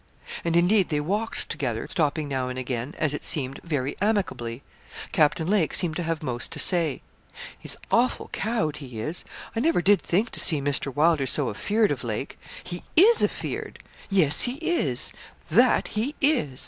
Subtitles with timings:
[0.43, 4.63] And, indeed, they walked together, stopping now and again, as it seemed, very amicably.
[5.11, 7.03] Captain Lake seemed to have most to say.
[7.59, 9.23] 'He's awful cowed, he is;
[9.55, 10.91] I never did think to see Mr.
[10.91, 13.75] Wylder so affeard of Lake; he is affeard;
[14.09, 15.13] yes, he is
[15.51, 16.59] that he is.